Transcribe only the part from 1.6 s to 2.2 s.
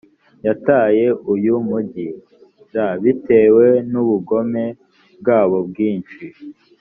mugi